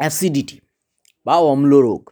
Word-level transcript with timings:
Acidity 0.00 0.56
বা 1.26 1.36
অম্ল 1.52 1.72
রোগ 1.80 2.02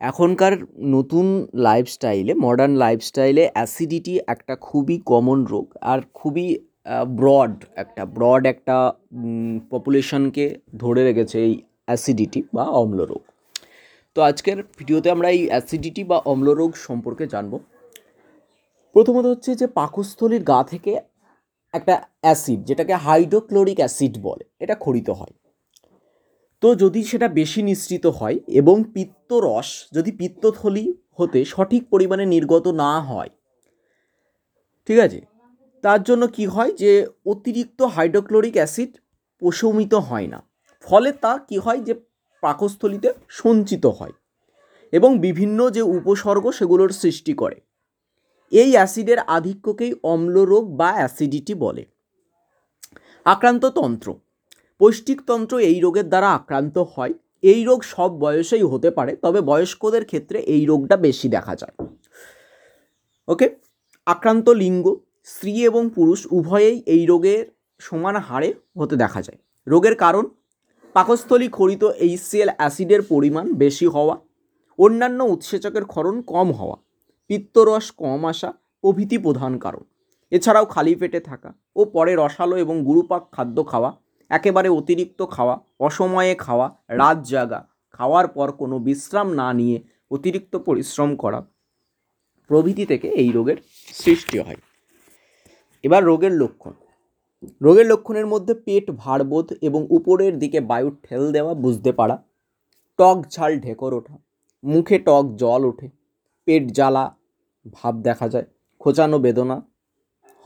এখনকার 0.00 0.54
নতুন 0.96 1.26
লাইফস্টাইলে 1.66 2.32
মডার্ন 2.46 2.74
লাইফস্টাইলে 2.76 3.44
অ্যাসিডিটি 3.52 4.14
একটা 4.26 4.54
খুবই 4.68 4.96
কমন 5.06 5.38
রোগ 5.44 5.66
আর 5.82 5.98
খুবই 6.14 6.46
ব্রড 7.18 7.54
একটা 7.76 8.02
ব্রড 8.16 8.42
একটা 8.46 8.76
পপুলেশনকে 9.70 10.44
ধরে 10.74 11.02
রেখেছে 11.04 11.36
এই 11.44 11.54
অ্যাসিডিটি 11.88 12.40
বা 12.54 12.64
অম্ল 12.82 12.98
রোগ 13.04 13.22
তো 14.16 14.18
আজকের 14.22 14.58
ভিডিওতে 14.78 15.08
আমরা 15.10 15.28
এই 15.28 15.42
অ্যাসিডিটি 15.48 16.02
বা 16.04 16.18
অম্ল 16.32 16.48
রোগ 16.60 16.70
সম্পর্কে 16.86 17.24
জানব। 17.26 17.52
প্রথমত 18.96 19.26
হচ্ছে 19.26 19.50
যে 19.54 19.66
পাকস্থলীর 19.80 20.42
গা 20.50 20.60
থেকে 20.72 20.92
একটা 21.74 21.94
অ্যাসিড 22.20 22.60
যেটাকে 22.68 22.94
হাইড্রোক্লোরিক 23.06 23.78
অ্যাসিড 23.82 24.14
বলে, 24.26 24.44
এটা 24.60 24.74
খরিত 24.84 25.08
হয়। 25.10 25.34
তো 26.62 26.68
যদি 26.74 27.00
সেটা 27.10 27.28
বেশি 27.40 27.60
নিঃসৃত 27.68 28.04
হয় 28.18 28.36
এবং 28.60 28.76
পিত্তরস 28.94 29.68
যদি 29.96 30.10
পিত্তথলি 30.20 30.84
হতে 31.18 31.40
সঠিক 31.44 31.82
পরিমাণে 31.92 32.24
নির্গত 32.34 32.66
না 32.82 32.92
হয়, 33.00 33.30
ঠিক 34.88 34.98
আছে? 35.06 35.20
তার 35.84 36.00
জন্য 36.02 36.22
কি 36.36 36.44
হয় 36.46 36.72
যে 36.82 36.92
অতিরিক্ত 37.26 37.80
হাইড্রোক্লোরিক 37.94 38.54
অ্যাসিড 38.58 38.92
প্রশমিত 39.42 39.94
হয় 40.08 40.28
না। 40.34 40.38
ফলে 40.86 41.10
তা 41.24 41.32
কি 41.48 41.56
হয় 41.58 41.80
যে 41.80 41.94
পাকস্থলিতে 42.42 43.08
সঞ্চিত 43.40 43.84
হয় 43.98 44.14
এবং 44.92 45.10
বিভিন্ন 45.18 45.58
যে 45.76 45.82
উপসর্গ 45.96 46.44
সেগুলোর 46.50 46.90
সৃষ্টি 47.02 47.32
করে। 47.34 47.58
এই 48.52 48.70
অ্যাসিডের 48.76 49.20
আধিক্যকেই 49.36 49.92
অম্লরোগ 50.12 50.64
বা 50.80 50.90
অ্যাসিডিটি 50.98 51.54
বলে। 51.64 51.82
আক্রান্ত 53.26 53.64
তন্ত্র। 53.78 54.08
পৌষ্টিকতন্ত্র 54.80 55.54
এই 55.70 55.78
রোগের 55.80 56.06
দ্বারা 56.08 56.28
আক্রান্ত 56.30 56.76
হয়। 56.94 57.12
এই 57.42 57.64
রোগ 57.64 57.82
সব 57.84 58.10
বয়সেই 58.18 58.62
হতে 58.62 58.90
পারে, 58.90 59.16
তবে 59.16 59.40
বয়স্কদের 59.40 60.04
ক্ষেত্রে 60.04 60.38
এই 60.54 60.62
রোগটা 60.66 60.96
বেশি 60.96 61.28
দেখা 61.28 61.54
যায়। 61.56 61.74
ওকে? 63.28 63.46
আক্রান্ত 64.06 64.48
লিঙ্গ, 64.48 64.86
স্ত্রী 65.24 65.52
এবং 65.64 65.82
পুরুষ 65.90 66.20
উভয়েই 66.30 66.82
এই 66.86 67.06
রোগের 67.06 67.44
সমান 67.80 68.16
হারে 68.16 68.54
হতে 68.76 68.96
দেখা 68.96 69.20
যায়। 69.22 69.38
রোগের 69.66 69.94
কারণ? 69.94 70.24
পাকস্থলী 70.94 71.48
খরিত 71.48 71.82
এইচসিএল 71.84 72.50
অ্যাসিডের 72.56 73.02
পরিমাণ 73.02 73.46
বেশি 73.54 73.86
হওয়া, 73.86 74.14
অন্যান্য 74.78 75.20
উৎসেচকের 75.24 75.84
ক্ষরণ 75.84 76.16
কম 76.22 76.48
হওয়া, 76.52 76.76
পিত্তরস 77.30 77.86
কম 77.92 78.24
আসা 78.24 78.50
প্রভৃতি 78.84 79.18
প্রধান 79.18 79.52
কারণ। 79.58 79.84
এছাড়াও 80.32 80.66
খালি 80.66 80.92
পেটে 80.94 81.20
থাকা 81.20 81.50
ও 81.76 81.80
পরে 81.84 82.12
রসালো 82.16 82.56
এবং 82.56 82.76
গুরুপাক 82.84 83.22
খাদ্য 83.32 83.58
খাওয়া 83.64 83.90
একেবারে 84.30 84.68
অতিরিক্ত 84.68 85.20
খাওয়া, 85.30 85.54
অসময়ে 85.80 86.34
খাওয়া, 86.34 86.66
রাত 86.88 87.18
জাগা, 87.22 87.60
খাওয়ার 87.92 88.26
পর 88.28 88.48
কোনো 88.52 88.76
বিশ্রাম 88.78 89.28
না 89.32 89.48
নিয়ে 89.52 89.76
অতিরিক্ত 90.10 90.52
পরিশ্রম 90.56 91.10
করা 91.16 91.40
প্রভৃতি 92.50 92.84
থেকে 92.86 93.08
এই 93.08 93.30
রোগের 93.32 93.58
সৃষ্টি 93.92 94.38
হয়। 94.38 94.60
এবার 95.84 96.02
রোগের 96.04 96.32
লক্ষণ। 96.32 96.74
রোগের 97.60 97.86
লক্ষণের 97.86 98.26
মধ্যে 98.26 98.54
পেট 98.54 98.86
ভারবোধ 98.90 99.46
এবং 99.60 99.80
উপরের 99.90 100.34
দিকে 100.38 100.58
বায়ু 100.60 100.88
ঠেল 101.02 101.22
দেওয়া 101.32 101.52
বুঝতে 101.54 101.90
পারা, 101.92 102.16
টক 102.98 103.18
ঝাল 103.30 103.52
ঢেকর 103.60 103.92
ওঠা, 103.94 104.16
মুখে 104.64 104.98
টক 104.98 105.24
জল 105.36 105.62
ওঠে, 105.64 105.88
পেট 106.46 106.64
জ্বালা, 106.72 107.04
ভাব 107.72 107.94
দেখা 108.02 108.26
যায়, 108.28 108.46
খোঁচানো 108.80 109.18
বেদনা 109.18 109.56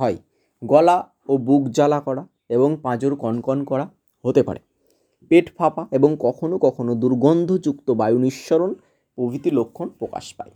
হয়, 0.00 0.16
গলা 0.64 0.96
ও 1.28 1.32
বুক 1.36 1.62
জ্বালা 1.68 2.00
করা 2.00 2.22
এবং 2.52 2.70
পাঁজর 2.82 3.12
কনকন 3.16 3.64
করা 3.64 3.86
হতে 4.24 4.42
পারে। 4.42 4.60
পেট 5.28 5.46
ফাঁপা 5.56 5.86
এবং 5.90 6.16
কখনো 6.20 6.58
কখনো 6.58 6.94
দুর্গন্ধযুক্ত 6.94 7.90
বায়ু 7.90 8.18
নিঃসরণ 8.18 8.74
প্রভৃতি 9.18 9.50
লক্ষণ 9.50 9.88
প্রকাশ 9.98 10.34
পায়। 10.34 10.52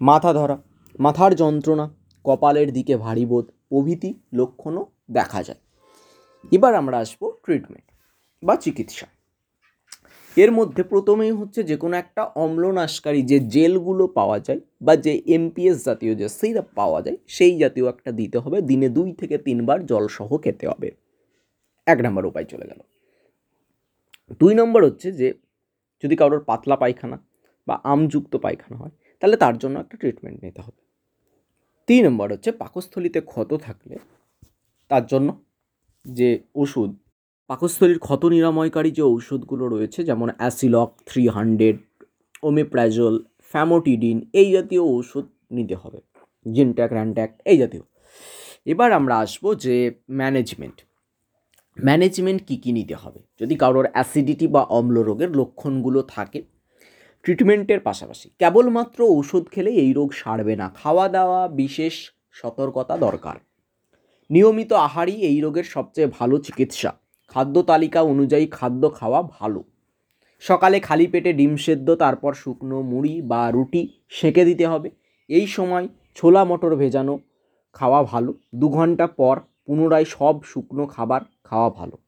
মাথা 0.00 0.32
ধরা, 0.32 0.56
মাথার 1.00 1.32
যন্ত্রণা, 1.34 1.86
কপালের 2.24 2.72
দিকে 2.72 2.96
ভারী 2.96 3.24
বোধ 3.26 3.46
প্রভৃতি 3.68 4.10
লক্ষণও 4.34 4.86
দেখা 5.10 5.42
যায়। 5.42 5.60
এবার 6.52 6.72
আমরা 6.74 6.96
আসব 6.98 7.30
ট্রিটমেন্ট 7.44 7.86
বা 8.42 8.56
চিকিৎসা। 8.56 9.06
এর 10.36 10.50
মধ্যে 10.52 10.82
প্রথমেই 10.82 11.30
হচ্ছে 11.30 11.60
যে 11.62 11.76
কোনো 11.76 11.96
একটা 11.96 12.22
অম্লনাশকারী 12.22 13.22
যে 13.22 13.38
জেলগুলো 13.40 14.06
পাওয়া 14.06 14.38
যায় 14.38 14.60
বা 14.82 14.96
যে 14.96 15.12
এমপিএস 15.26 15.84
জাতীয় 15.84 16.14
যে 16.14 16.28
সিরাপ 16.28 16.64
পাওয়া 16.74 17.02
যায়, 17.02 17.16
সেই 17.26 17.58
জাতীয় 17.58 17.86
একটা 17.88 18.10
দিতে 18.12 18.38
হবে। 18.38 18.58
দিনে 18.60 18.88
দুই 18.88 19.12
থেকে 19.12 19.38
তিনবার 19.38 19.86
জলসহ 19.86 20.38
খেতে 20.38 20.68
হবে। 20.68 20.90
এক 21.86 22.00
নম্বর 22.00 22.26
উপায় 22.26 22.44
চলে 22.44 22.66
গেল। 22.66 22.80
দুই 24.40 24.54
নম্বর 24.54 24.84
হচ্ছে 24.84 25.12
যে, 25.12 25.34
যদি 26.02 26.16
কারোর 26.16 26.44
পাতলা 26.44 26.76
পায়খানা 26.76 27.18
বা 27.66 27.80
আমযুক্ত 27.82 28.36
পায়খানা 28.36 28.76
হয়, 28.76 28.90
তাহলে 29.20 29.36
তার 29.36 29.58
জন্য 29.58 29.78
একটা 29.78 29.96
ট্রিটমেন্ট 29.96 30.44
নিতে 30.44 30.60
হবে। 30.60 30.82
তিন 31.86 32.06
নম্বর 32.06 32.32
হচ্ছে 32.32 32.52
পাকস্থলিতে 32.52 33.20
ক্ষত 33.20 33.54
থাকলে 33.54 33.98
তার 34.88 35.06
জন্য 35.06 35.44
যে 36.04 36.38
ওষুধ, 36.54 36.96
পাকস্থলীর 37.48 37.98
ক্ষত 37.98 38.24
নিরাময়কারী 38.24 38.90
যে 38.90 39.02
ঔষধগুলো 39.02 39.68
রয়েছে, 39.68 40.04
যেমন 40.04 40.28
Acilok 40.36 40.90
three 41.06 41.28
hundred 41.28 41.76
omeprazole 42.42 43.24
famotidine 43.40 44.30
এই 44.32 44.52
জাতীয় 44.52 44.82
ওষুধ 44.82 45.26
নিতে 45.50 45.74
হবে। 45.74 46.00
জিনট্যাক 46.52 46.92
র্যান্ট্যাক 46.92 47.30
এই 47.44 47.58
জাতীয়। 47.58 47.82
এবার 48.66 48.92
আমরা 48.92 49.18
আসব 49.18 49.54
যে 49.54 49.94
ম্যানেজমেন্ট 50.10 50.82
ম্যানেজমেন্ট 51.84 52.42
কী 52.46 52.56
কী 52.56 52.72
নিতে 52.72 52.94
হবে? 52.94 53.20
যদি 53.40 53.56
কারোর 53.56 53.86
অ্যাসিডিটি 53.92 54.46
বা 54.46 54.62
অম্ল 54.62 55.02
রোগের 55.02 55.36
লক্ষণগুলো 55.36 56.02
থাকে 56.02 56.42
ট্রিটমেন্টের 57.22 57.80
পাশাপাশি। 57.80 58.30
কেবলমাত্র 58.38 59.06
ওষুধ 59.08 59.48
খেলে 59.50 59.70
এই 59.70 59.92
রোগ 59.92 60.12
সারবে 60.12 60.56
না। 60.56 60.72
খাওয়া 60.74 61.08
দাওয়া 61.08 61.48
বিশেষ 61.48 61.92
সতর্কতা 62.32 62.96
দরকার। 62.96 63.36
নিয়মিত 64.30 64.72
আহারই 64.72 65.12
এই 65.12 65.40
রোগের 65.40 65.64
সবচেয়ে 65.64 66.08
ভালো 66.18 66.38
চিকিৎসা। 66.38 66.92
খাদ্য 67.28 67.62
তালিকা 67.62 68.02
অনুযায়ী 68.02 68.46
খাদ্য 68.50 68.94
খাওয়া 68.94 69.22
ভালো। 69.22 69.64
সকালে 70.40 70.80
খালি 70.80 71.06
পেটে 71.06 71.32
ডিম 71.32 71.56
সেদ্ধ, 71.56 71.94
তারপর 71.94 72.34
শুকনো 72.34 72.82
মুড়ি 72.82 73.22
বা 73.22 73.50
রুটি 73.50 73.88
সেঁকে 74.08 74.44
দিতে 74.44 74.66
হবে। 74.66 74.90
এই 75.28 75.46
সময় 75.46 75.88
ছোলা 76.14 76.44
মটর 76.44 76.76
ভেজানো 76.76 77.20
খাওয়া 77.72 78.02
ভালো। 78.02 78.34
দু 78.54 78.68
ঘণ্টা 78.68 79.06
পর 79.06 79.40
পুনরায় 79.66 80.04
সব 80.04 80.42
শুকনো 80.44 80.86
খাবার 80.86 81.20
খাওয়া 81.44 81.70
ভালো। 81.70 81.98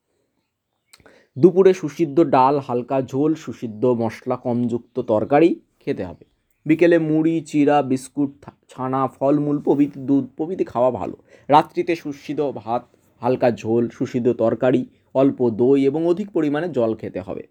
দুপুরে 1.39 1.75
সুসিদ্ধ 1.75 2.21
ডাল, 2.21 2.59
হালকা 2.59 3.03
ঝোল, 3.03 3.34
সুসিদ্ধ 3.34 3.84
মশলা, 3.84 4.37
কমযুক্ত 4.37 5.00
তরকারি 5.00 5.61
খেতে 5.81 6.05
হবে। 6.05 6.25
বিকেলে 6.66 6.99
মুড়ি, 6.99 7.41
চিরা, 7.41 7.83
বিস্কুট 7.83 8.45
ছানা, 8.69 9.06
ফলমূল, 9.06 9.59
প্রভৃতি 9.59 10.00
দুধ, 10.00 10.28
প্রভৃতি 10.37 10.65
খাওয়া 10.65 10.91
ভালো। 10.91 11.16
রাত্রিতে 11.49 11.97
সুসিদ্ধ 11.97 12.53
ভাত, 12.55 12.97
হালকা 13.21 13.50
ঝোল, 13.50 13.89
সুসিদ্ধ 13.89 14.33
তরকারি, 14.33 14.87
অল্প 15.15 15.50
দই 15.50 15.87
এবং 15.87 16.06
অধিক 16.06 16.31
পরিমাণে 16.31 16.69
জল 16.69 16.95
খেতে 16.95 17.21
হবে। 17.21 17.47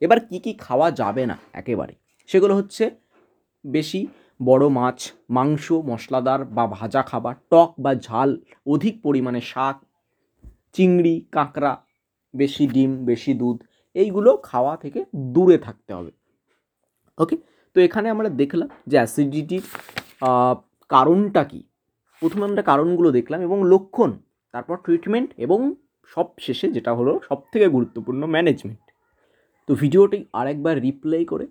এবার 0.00 0.20
কি 0.20 0.38
কি 0.38 0.54
খাওয়া 0.58 0.90
যাবে 0.90 1.26
না 1.26 1.38
একেবারে? 1.52 1.94
সেগুলো 2.26 2.56
হচ্ছে 2.56 2.90
বেশি 3.66 4.06
বড় 4.40 4.64
মাছ, 4.78 4.98
মাংস, 5.30 5.64
মশলাদার 5.90 6.40
বা 6.56 6.64
ভাজা 6.76 7.02
খাবার, 7.02 7.34
টক 7.52 7.70
বা 7.84 7.92
ঝাল, 8.06 8.30
অধিক 8.66 8.94
পরিমাণে 9.04 9.40
শাক, 9.52 9.76
চিংড়ি, 10.74 11.14
কাঁকড়া, 11.32 11.72
বেশি 12.34 12.64
ডিম, 12.66 12.90
বেশি 13.04 13.32
দুধ, 13.34 13.56
এইগুলো 13.96 14.30
খাওয়া 14.48 14.74
থেকে 14.76 15.00
দূরে 15.34 15.56
থাকতে 15.66 15.90
হবে। 15.94 16.12
ওকে 17.18 17.36
তো 17.76 17.78
এখানে 17.86 18.06
আমরা 18.14 18.28
দেখলাম 18.40 18.68
যে 18.90 18.96
অ্যাসিডিটির 19.00 19.64
কারণটা 20.90 21.42
কী? 21.50 21.60
প্রথমে 22.22 22.44
আমরা 22.48 22.62
কারণগুলো 22.70 23.08
দেখলাম 23.18 23.40
এবং 23.46 23.58
লক্ষণ, 23.72 24.10
তারপর 24.54 24.76
ট্রিটমেন্ট 24.84 25.30
এবং 25.44 25.60
সব 26.10 26.26
শেষে 26.46 26.66
যেটা 26.76 26.92
হলো 26.98 27.12
সব 27.28 27.38
থেকে 27.52 27.66
গুরুত্বপূর্ণ 27.76 28.22
ম্যানেজমেন্ট 28.34 28.84
তো 29.68 29.72
ভিডিওটি 29.82 30.18
আরেকবার 30.40 30.74
রিপ্লে 30.86 31.18
করে 31.32 31.46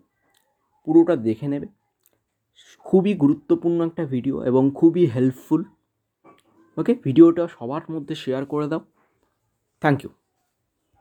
পুরোটা 0.87 1.15
দেখে 1.27 1.47
নেবে। 1.53 1.67
খুবই 2.85 3.13
গুরুত্বপূর্ণ 3.13 3.79
একটা 3.85 4.03
ভিডিও 4.05 4.35
এবং 4.43 4.63
খুবই 4.71 5.03
হেল্পফুল 5.05 5.61
ওকে 6.77 6.93
ভিডিওটা 7.03 7.43
সবার 7.47 7.83
মধ্যে 7.91 8.13
শেয়ার 8.15 8.43
করে 8.45 8.67
দাও। 8.67 8.81
Thank 9.81 9.99
you 10.03 10.11